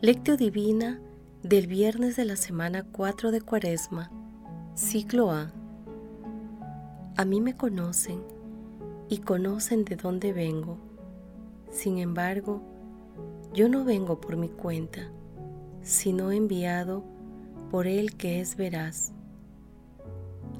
[0.00, 1.00] Lectio Divina
[1.42, 4.12] del viernes de la semana 4 de Cuaresma,
[4.76, 5.52] ciclo A.
[7.16, 8.22] A mí me conocen
[9.08, 10.78] y conocen de dónde vengo.
[11.72, 12.62] Sin embargo,
[13.52, 15.10] yo no vengo por mi cuenta,
[15.82, 17.02] sino enviado
[17.72, 19.10] por el que es veraz.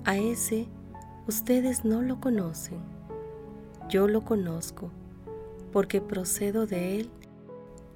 [0.04, 0.66] A ese
[1.28, 2.80] ustedes no lo conocen.
[3.88, 4.90] Yo lo conozco,
[5.72, 7.10] porque procedo de él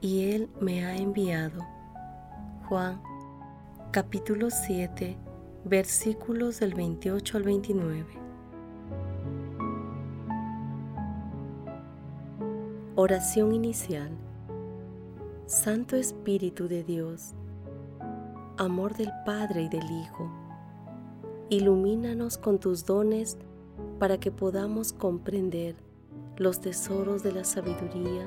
[0.02, 1.64] y Él me ha enviado.
[2.68, 3.00] Juan
[3.92, 5.16] capítulo 7
[5.64, 8.06] versículos del 28 al 29.
[12.96, 14.10] Oración inicial.
[15.46, 17.34] Santo Espíritu de Dios,
[18.56, 20.30] amor del Padre y del Hijo,
[21.48, 23.36] ilumínanos con tus dones
[23.98, 25.76] para que podamos comprender
[26.36, 28.26] los tesoros de la sabiduría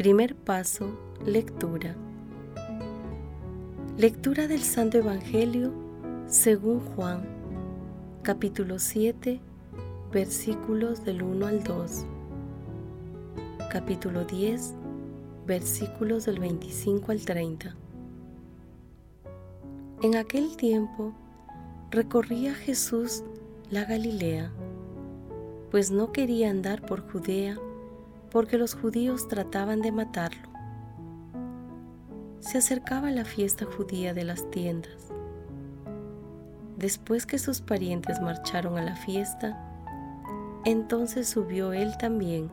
[0.00, 1.94] Primer paso, lectura.
[3.98, 5.74] Lectura del Santo Evangelio
[6.26, 7.20] según Juan,
[8.22, 9.42] capítulo 7,
[10.10, 12.06] versículos del 1 al 2.
[13.70, 14.72] Capítulo 10,
[15.46, 17.76] versículos del 25 al 30.
[20.02, 21.12] En aquel tiempo
[21.90, 23.22] recorría Jesús
[23.68, 24.50] la Galilea,
[25.70, 27.58] pues no quería andar por Judea
[28.30, 30.48] porque los judíos trataban de matarlo.
[32.40, 35.08] Se acercaba la fiesta judía de las tiendas.
[36.78, 39.60] Después que sus parientes marcharon a la fiesta,
[40.64, 42.50] entonces subió él también,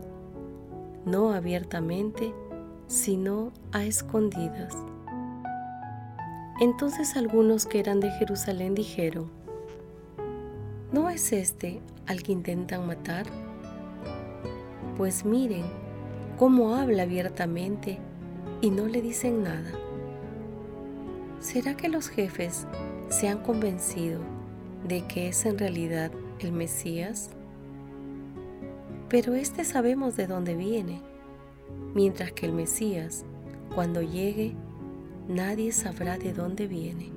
[1.05, 2.33] no abiertamente,
[2.88, 4.75] sino a escondidas.
[6.59, 9.29] Entonces algunos que eran de Jerusalén dijeron,
[10.91, 13.46] ¿no es este al que intentan matar?
[14.97, 15.65] Pues miren
[16.37, 17.99] cómo habla abiertamente
[18.61, 19.71] y no le dicen nada.
[21.39, 22.65] ¿Será que los jefes
[23.09, 24.21] se han convencido
[24.87, 27.29] de que es en realidad el Mesías?
[29.07, 31.01] Pero este sabemos de dónde viene,
[31.93, 33.23] mientras que el Mesías,
[33.75, 34.55] cuando llegue,
[35.27, 37.11] nadie sabrá de dónde viene.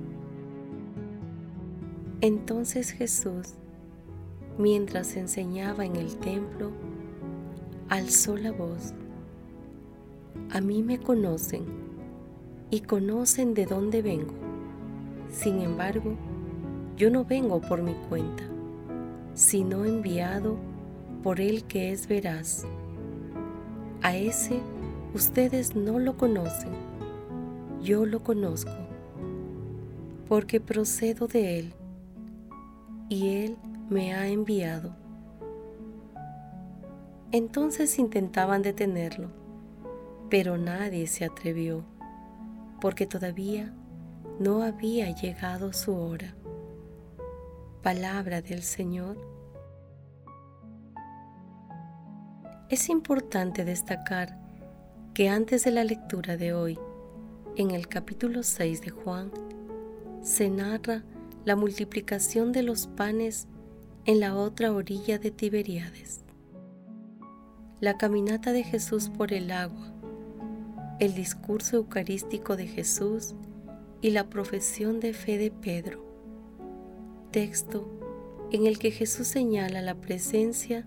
[2.21, 3.55] Entonces Jesús,
[4.59, 6.71] mientras enseñaba en el templo,
[7.91, 8.93] alzó la voz.
[10.49, 11.65] A mí me conocen
[12.69, 14.33] y conocen de dónde vengo.
[15.29, 16.15] Sin embargo,
[16.95, 18.45] yo no vengo por mi cuenta,
[19.33, 20.55] sino enviado
[21.21, 22.63] por el que es veraz.
[24.01, 24.61] A ese
[25.13, 26.71] ustedes no lo conocen,
[27.83, 28.71] yo lo conozco,
[30.29, 31.73] porque procedo de él,
[33.09, 33.57] y él
[33.89, 35.00] me ha enviado.
[37.33, 39.29] Entonces intentaban detenerlo,
[40.29, 41.85] pero nadie se atrevió,
[42.81, 43.73] porque todavía
[44.37, 46.35] no había llegado su hora.
[47.81, 49.17] Palabra del Señor.
[52.69, 54.37] Es importante destacar
[55.13, 56.77] que antes de la lectura de hoy,
[57.55, 59.31] en el capítulo 6 de Juan,
[60.21, 61.03] se narra
[61.45, 63.47] la multiplicación de los panes
[64.03, 66.25] en la otra orilla de Tiberíades
[67.81, 69.91] la caminata de Jesús por el agua,
[70.99, 73.33] el discurso eucarístico de Jesús
[74.01, 76.05] y la profesión de fe de Pedro.
[77.31, 77.89] Texto
[78.51, 80.85] en el que Jesús señala la presencia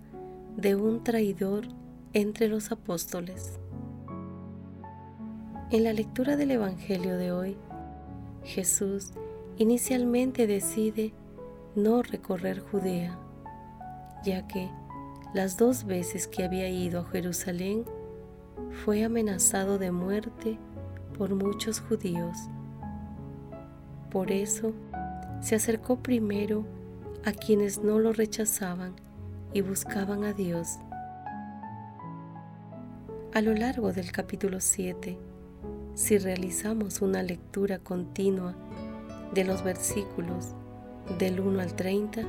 [0.57, 1.67] de un traidor
[2.13, 3.59] entre los apóstoles.
[5.73, 7.57] En la lectura del Evangelio de hoy,
[8.45, 9.11] Jesús
[9.57, 11.13] inicialmente decide
[11.75, 13.19] no recorrer Judea,
[14.23, 14.71] ya que
[15.35, 17.85] las dos veces que había ido a Jerusalén,
[18.85, 20.59] fue amenazado de muerte
[21.19, 22.37] por muchos judíos.
[24.11, 24.73] Por eso,
[25.41, 26.65] se acercó primero
[27.25, 28.95] a quienes no lo rechazaban
[29.53, 30.79] y buscaban a Dios.
[33.33, 35.19] A lo largo del capítulo 7,
[35.95, 38.55] si realizamos una lectura continua
[39.35, 40.55] de los versículos
[41.19, 42.23] del 1 al 30,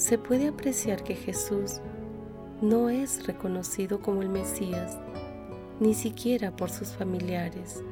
[0.00, 1.82] se puede apreciar que Jesús
[2.62, 4.96] no es reconocido como el Mesías,
[5.78, 7.84] ni siquiera por sus familiares,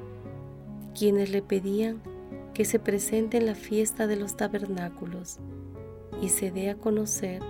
[0.99, 2.01] quienes le pedían
[2.55, 5.39] que se presente en la fiesta de los tabernáculos
[6.23, 7.43] y se dé a conocer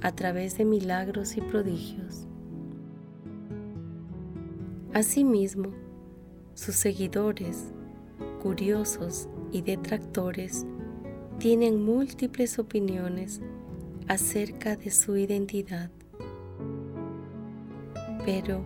[0.00, 2.26] a través de milagros y prodigios.
[4.94, 5.72] Asimismo,
[6.54, 7.66] sus seguidores,
[8.42, 10.64] curiosos y detractores
[11.38, 13.42] tienen múltiples opiniones
[14.08, 15.90] acerca de su identidad.
[18.24, 18.64] Pero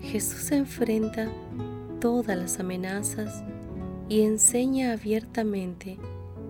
[0.00, 1.28] Jesús enfrenta
[2.00, 3.44] todas las amenazas
[4.08, 5.98] y enseña abiertamente,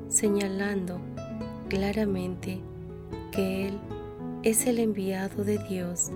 [0.09, 1.01] señalando
[1.69, 2.61] claramente
[3.31, 3.79] que Él
[4.43, 6.11] es el enviado de Dios.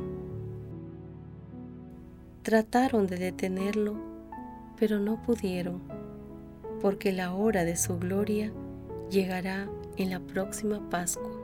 [2.43, 3.97] Trataron de detenerlo,
[4.79, 5.81] pero no pudieron,
[6.81, 8.53] porque la hora de su gloria
[9.11, 11.36] llegará en la próxima Pascua.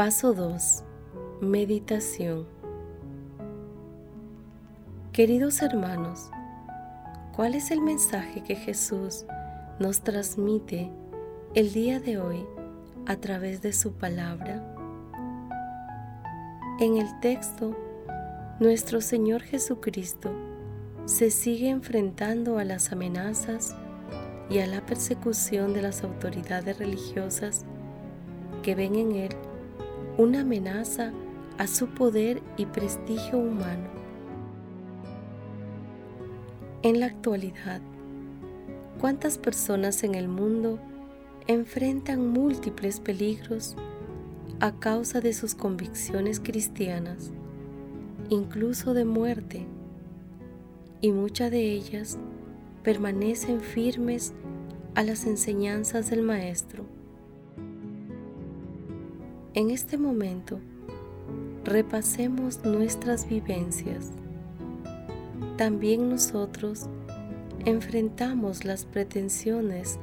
[0.00, 0.82] Paso 2.
[1.42, 2.46] Meditación.
[5.12, 6.30] Queridos hermanos,
[7.36, 9.26] ¿cuál es el mensaje que Jesús
[9.78, 10.90] nos transmite
[11.54, 12.46] el día de hoy
[13.04, 14.64] a través de su palabra?
[16.80, 17.76] En el texto,
[18.58, 20.30] nuestro Señor Jesucristo
[21.04, 23.76] se sigue enfrentando a las amenazas
[24.48, 27.66] y a la persecución de las autoridades religiosas
[28.62, 29.36] que ven en Él
[30.20, 31.12] una amenaza
[31.56, 33.88] a su poder y prestigio humano.
[36.82, 37.80] En la actualidad,
[39.00, 40.78] ¿cuántas personas en el mundo
[41.46, 43.76] enfrentan múltiples peligros
[44.60, 47.30] a causa de sus convicciones cristianas,
[48.28, 49.66] incluso de muerte?
[51.00, 52.18] Y muchas de ellas
[52.82, 54.34] permanecen firmes
[54.94, 56.99] a las enseñanzas del Maestro
[59.54, 60.60] en este momento,
[61.64, 64.12] repasemos nuestras vivencias.
[65.56, 66.86] También nosotros
[67.64, 69.98] enfrentamos las pretensiones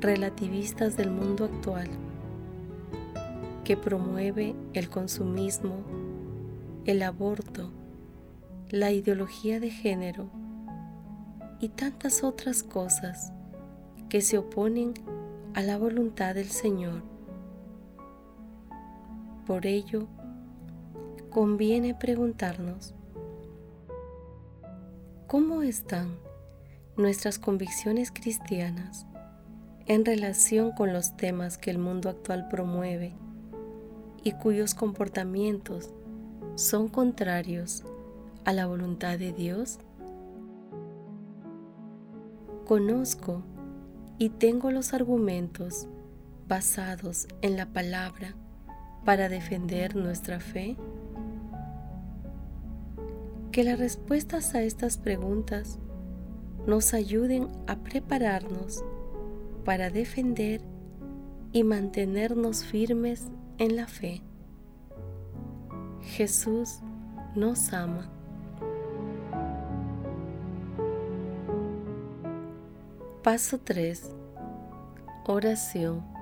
[0.00, 1.88] relativistas del mundo actual,
[3.62, 5.76] que promueve el consumismo,
[6.84, 7.70] el aborto,
[8.70, 10.28] la ideología de género
[11.60, 13.32] y tantas otras cosas
[14.08, 14.94] que se oponen
[15.54, 17.17] a la voluntad del Señor.
[19.48, 20.06] Por ello,
[21.30, 22.94] conviene preguntarnos,
[25.26, 26.18] ¿cómo están
[26.98, 29.06] nuestras convicciones cristianas
[29.86, 33.14] en relación con los temas que el mundo actual promueve
[34.22, 35.94] y cuyos comportamientos
[36.56, 37.84] son contrarios
[38.44, 39.78] a la voluntad de Dios?
[42.66, 43.42] Conozco
[44.18, 45.88] y tengo los argumentos
[46.46, 48.34] basados en la palabra
[49.04, 50.76] para defender nuestra fe?
[53.52, 55.78] Que las respuestas a estas preguntas
[56.66, 58.84] nos ayuden a prepararnos
[59.64, 60.60] para defender
[61.52, 63.28] y mantenernos firmes
[63.58, 64.22] en la fe.
[66.02, 66.80] Jesús
[67.34, 68.10] nos ama.
[73.22, 74.10] Paso 3.
[75.26, 76.17] Oración.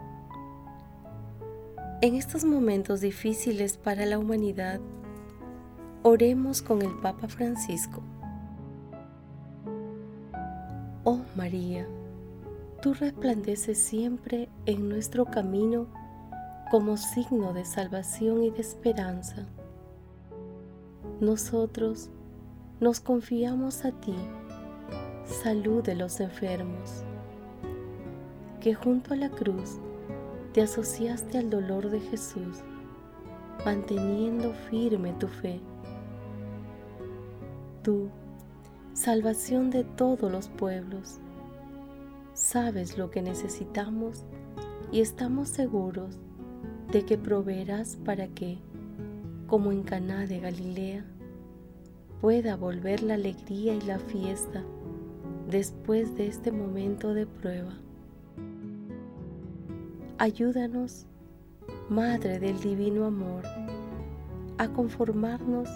[2.03, 4.81] En estos momentos difíciles para la humanidad,
[6.03, 8.03] oremos con el Papa Francisco.
[11.05, 11.89] Oh María,
[12.83, 15.87] tú resplandeces siempre en nuestro camino
[16.71, 19.47] como signo de salvación y de esperanza.
[21.19, 22.11] Nosotros
[22.79, 24.15] nos confiamos a ti,
[25.25, 27.05] salud de los enfermos,
[28.61, 29.79] que junto a la cruz
[30.57, 32.63] te asociaste al dolor de Jesús,
[33.67, 35.61] manteniendo firme tu fe.
[37.83, 38.09] Tú,
[38.95, 41.19] salvación de todos los pueblos,
[42.33, 44.25] sabes lo que necesitamos
[44.91, 46.17] y estamos seguros
[46.91, 48.57] de que proveerás para que,
[49.49, 51.05] como en Caná de Galilea,
[52.23, 54.65] pueda volver la alegría y la fiesta
[55.51, 57.75] después de este momento de prueba.
[60.19, 61.05] Ayúdanos,
[61.91, 63.43] Madre del Divino Amor,
[64.57, 65.69] a conformarnos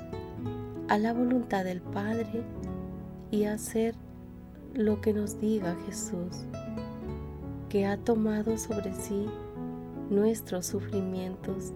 [0.89, 2.43] a la voluntad del Padre
[3.31, 3.95] y a hacer
[4.73, 6.47] lo que nos diga Jesús,
[7.69, 9.27] que ha tomado sobre sí
[10.09, 11.75] nuestros sufrimientos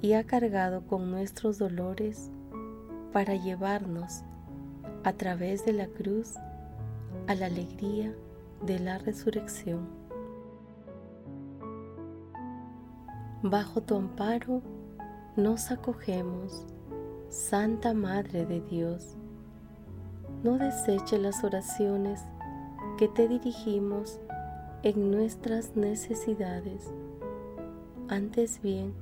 [0.00, 2.30] y ha cargado con nuestros dolores
[3.12, 4.22] para llevarnos
[5.02, 6.34] a través de la cruz
[7.26, 8.14] a la alegría
[8.64, 10.01] de la resurrección.
[13.42, 14.62] Bajo tu amparo
[15.36, 16.64] nos acogemos,
[17.28, 19.16] Santa Madre de Dios.
[20.42, 22.20] No deseche las oraciones
[22.98, 24.20] que te dirigimos
[24.82, 26.92] en nuestras necesidades.
[28.08, 28.94] Antes bien,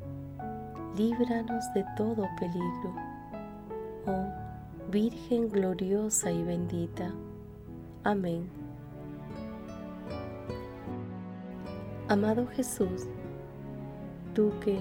[0.96, 2.94] líbranos de todo peligro.
[4.06, 4.50] Oh
[4.90, 7.12] Virgen gloriosa y bendita.
[8.02, 8.48] Amén.
[12.08, 13.06] Amado Jesús,
[14.34, 14.78] tú que,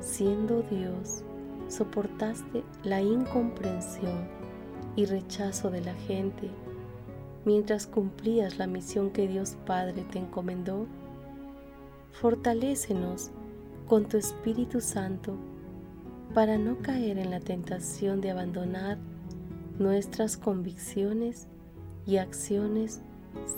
[0.00, 1.24] siendo Dios,
[1.68, 4.28] soportaste la incomprensión
[4.96, 6.50] y rechazo de la gente
[7.44, 10.86] mientras cumplías la misión que Dios Padre te encomendó,
[12.12, 13.30] fortalécenos
[13.86, 15.34] con tu Espíritu Santo
[16.34, 18.98] para no caer en la tentación de abandonar
[19.78, 21.46] nuestras convicciones
[22.06, 23.00] y acciones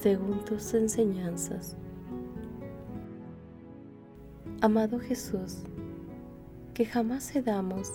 [0.01, 1.77] según tus enseñanzas.
[4.63, 5.63] Amado Jesús,
[6.75, 7.93] que jamás cedamos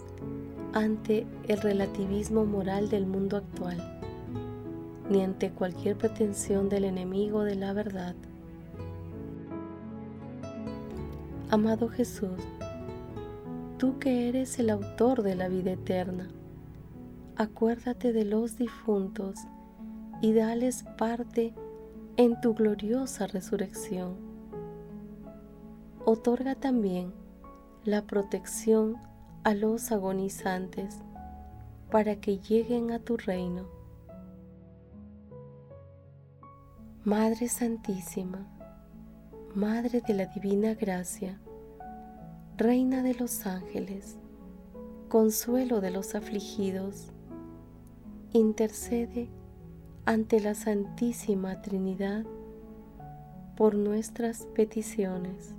[0.74, 3.78] ante el relativismo moral del mundo actual,
[5.08, 8.16] ni ante cualquier pretensión del enemigo de la verdad.
[11.52, 12.42] Amado Jesús,
[13.78, 16.30] tú que eres el autor de la vida eterna,
[17.36, 19.36] acuérdate de los difuntos
[20.20, 21.54] y dales parte
[22.18, 24.35] en tu gloriosa resurrección.
[26.08, 27.12] Otorga también
[27.84, 28.96] la protección
[29.44, 31.00] a los agonizantes
[31.90, 33.66] para que lleguen a tu reino.
[37.04, 38.48] Madre Santísima,
[39.56, 41.42] Madre de la Divina Gracia,
[42.56, 44.16] Reina de los ángeles,
[45.10, 47.12] consuelo de los afligidos,
[48.32, 49.28] intercede
[50.06, 52.26] ante la Santísima Trinidad
[53.58, 55.56] por nuestras peticiones.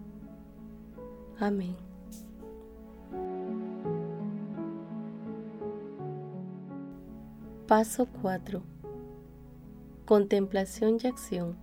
[1.39, 1.77] Amén.
[7.67, 8.63] Paso 4.
[10.07, 11.57] Contemplación y acción.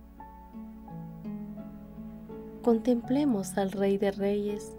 [2.62, 4.76] Contemplemos al Rey de Reyes,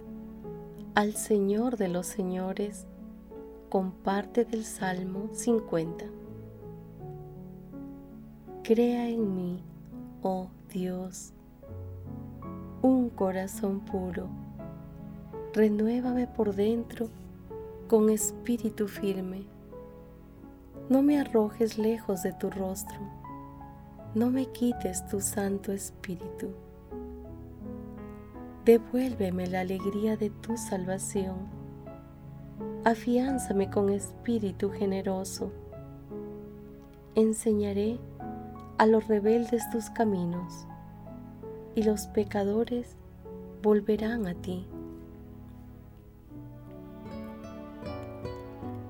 [0.94, 2.86] al Señor de los Señores,
[3.70, 6.06] con parte del Salmo 50.
[8.64, 9.64] Crea en mí,
[10.24, 11.34] oh Dios,
[12.82, 14.45] un corazón puro.
[15.56, 17.08] Renuévame por dentro
[17.88, 19.46] con espíritu firme.
[20.90, 23.00] No me arrojes lejos de tu rostro.
[24.16, 26.50] No me quites tu Santo Espíritu.
[28.66, 31.38] Devuélveme la alegría de tu salvación.
[32.84, 35.54] Afiánzame con espíritu generoso.
[37.16, 37.98] Enseñaré
[38.78, 40.68] a los rebeldes tus caminos,
[41.76, 42.98] y los pecadores
[43.64, 44.68] volverán a ti.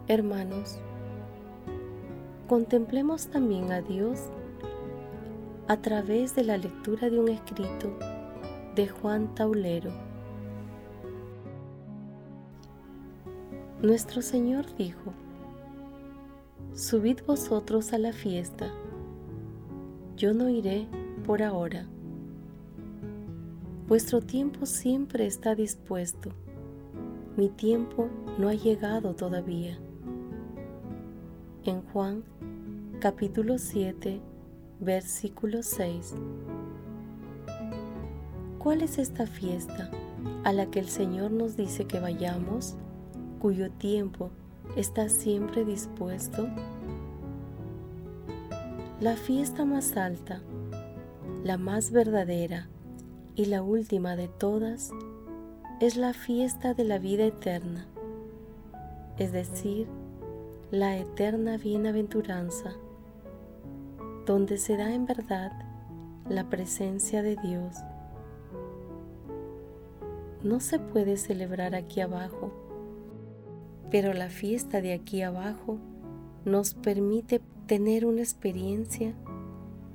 [0.07, 0.77] Hermanos,
[2.47, 4.19] contemplemos también a Dios
[5.67, 7.97] a través de la lectura de un escrito
[8.75, 9.91] de Juan Taulero.
[13.81, 15.13] Nuestro Señor dijo,
[16.73, 18.71] Subid vosotros a la fiesta
[20.17, 20.87] yo no iré
[21.25, 21.85] por ahora.
[23.87, 26.29] Vuestro tiempo siempre está dispuesto,
[27.35, 28.07] mi tiempo
[28.39, 29.77] no ha llegado todavía.
[31.65, 32.23] En Juan
[32.99, 34.21] capítulo 7,
[34.79, 36.13] versículo 6.
[38.59, 39.89] ¿Cuál es esta fiesta
[40.43, 42.75] a la que el Señor nos dice que vayamos,
[43.41, 44.29] cuyo tiempo
[44.75, 46.47] está siempre dispuesto?
[49.01, 50.43] La fiesta más alta,
[51.43, 52.69] la más verdadera
[53.33, 54.91] y la última de todas
[55.81, 57.87] es la fiesta de la vida eterna,
[59.17, 59.87] es decir,
[60.71, 62.73] la eterna bienaventuranza,
[64.25, 65.51] donde se da en verdad
[66.27, 67.75] la presencia de Dios.
[70.41, 72.51] No se puede celebrar aquí abajo,
[73.91, 75.77] pero la fiesta de aquí abajo
[76.45, 79.13] nos permite tener una experiencia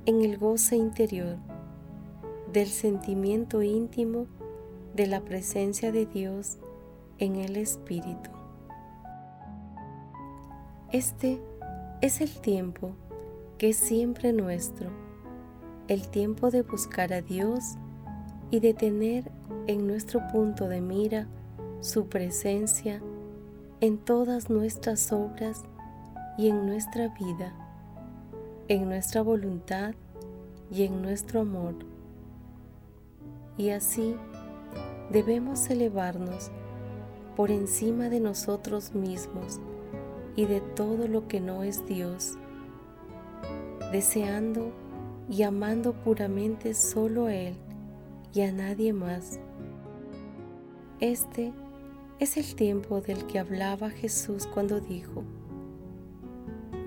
[0.05, 1.37] en el goce interior
[2.53, 4.27] del sentimiento íntimo
[4.95, 6.57] de la presencia de Dios
[7.17, 8.40] en el Espíritu.
[10.91, 11.41] Este
[12.01, 12.91] es el tiempo
[13.57, 14.89] que es siempre nuestro,
[15.87, 17.63] el tiempo de buscar a Dios
[18.49, 19.31] y de tener
[19.67, 21.29] en nuestro punto de mira
[21.79, 23.01] su presencia
[23.79, 25.63] en todas nuestras obras
[26.37, 27.53] y en nuestra vida,
[28.67, 29.93] en nuestra voluntad
[30.69, 31.75] y en nuestro amor.
[33.57, 34.17] Y así
[35.09, 36.51] debemos elevarnos
[37.37, 39.61] por encima de nosotros mismos
[40.41, 42.35] y de todo lo que no es Dios,
[43.91, 44.71] deseando
[45.29, 47.53] y amando puramente solo a Él
[48.33, 49.39] y a nadie más.
[50.99, 51.53] Este
[52.17, 55.23] es el tiempo del que hablaba Jesús cuando dijo,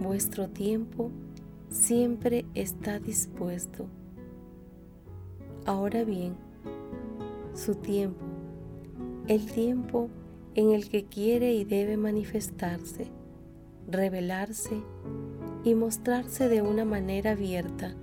[0.01, 1.13] vuestro tiempo
[1.69, 3.87] siempre está dispuesto.
[5.65, 6.35] Ahora bien,
[7.55, 8.25] su tiempo,
[9.29, 10.09] el tiempo
[10.57, 13.13] en el que quiere y debe manifestarse,
[13.89, 14.83] revelarse
[15.65, 17.95] y mostrarse de una manera abierta,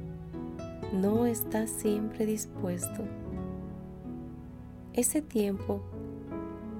[0.93, 3.03] no está siempre dispuesto.
[4.93, 5.81] Ese tiempo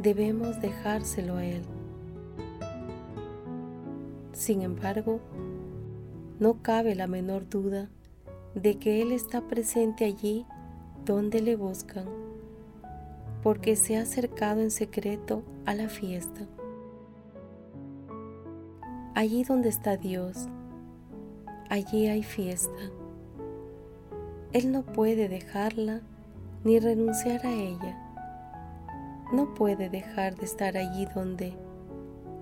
[0.01, 1.62] debemos dejárselo a Él.
[4.34, 5.20] Sin embargo,
[6.39, 7.89] no cabe la menor duda
[8.55, 10.46] de que Él está presente allí
[11.05, 12.05] donde le buscan,
[13.43, 16.48] porque se ha acercado en secreto a la fiesta.
[19.13, 20.48] Allí donde está Dios,
[21.70, 22.72] allí hay fiesta.
[24.53, 26.00] Él no puede dejarla
[26.63, 27.98] ni renunciar a ella.
[29.34, 31.53] No puede dejar de estar allí donde,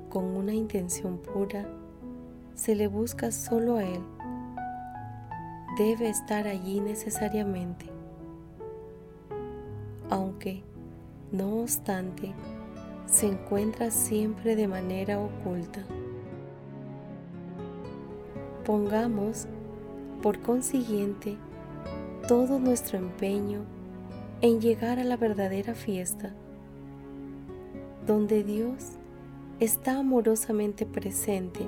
[0.10, 1.66] con una intención pura,
[2.54, 4.02] se le busca solo a Él.
[5.76, 7.88] Debe estar allí necesariamente.
[10.12, 10.64] Aunque,
[11.32, 12.32] no obstante,
[13.08, 15.84] se encuentra siempre de manera oculta.
[18.70, 19.48] Pongamos,
[20.22, 21.38] por consiguiente,
[22.28, 23.62] todo nuestro empeño
[24.42, 26.36] en llegar a la verdadera fiesta,
[28.06, 28.92] donde Dios
[29.60, 31.62] está amorosamente presente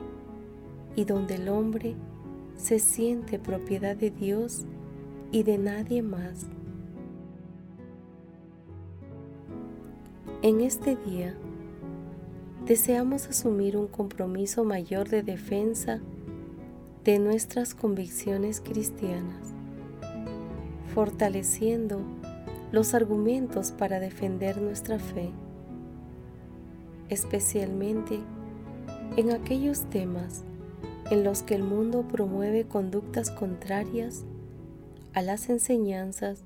[0.96, 1.96] y donde el hombre
[2.56, 4.68] se siente propiedad de Dios
[5.32, 6.46] y de nadie más.
[10.44, 11.34] En este día,
[12.68, 16.00] deseamos asumir un compromiso mayor de defensa
[17.04, 19.54] de nuestras convicciones cristianas,
[20.94, 22.02] fortaleciendo
[22.72, 25.30] los argumentos para defender nuestra fe,
[27.10, 28.20] especialmente
[29.18, 30.44] en aquellos temas
[31.10, 34.24] en los que el mundo promueve conductas contrarias
[35.14, 36.44] a las enseñanzas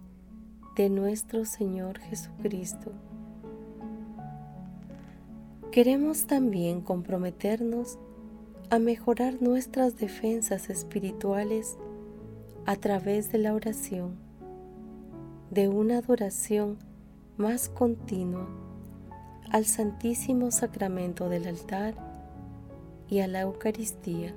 [0.75, 2.91] de nuestro Señor Jesucristo.
[5.71, 7.99] Queremos también comprometernos
[8.75, 11.77] a mejorar nuestras defensas espirituales
[12.65, 14.17] a través de la oración,
[15.49, 16.77] de una adoración
[17.37, 18.45] más continua
[19.49, 21.95] al Santísimo Sacramento del altar
[23.07, 24.35] y a la Eucaristía.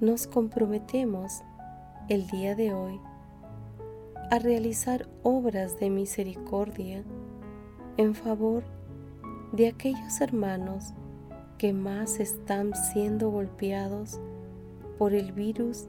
[0.00, 1.42] Nos comprometemos
[2.08, 3.00] el día de hoy
[4.32, 7.04] a realizar obras de misericordia
[7.96, 8.64] en favor
[9.52, 10.92] de aquellos hermanos
[11.58, 14.20] que más están siendo golpeados
[14.98, 15.86] por el virus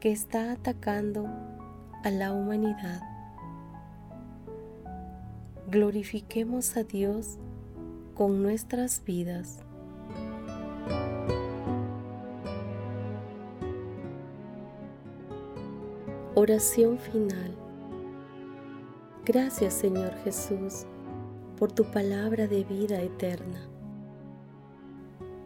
[0.00, 1.26] que está atacando
[2.04, 3.00] a la humanidad.
[5.70, 7.38] Glorifiquemos a Dios
[8.14, 9.60] con nuestras vidas.
[16.34, 17.56] Oración final.
[19.24, 20.84] Gracias Señor Jesús
[21.58, 23.75] por tu palabra de vida eterna.